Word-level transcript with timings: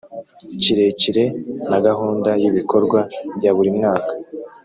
kirekire 0.61 1.23
na 1.69 1.77
gahunda 1.85 2.29
y 2.41 2.45
ibikorwa 2.49 2.99
ya 3.43 3.51
buri 3.55 3.71
mwaka 3.77 4.13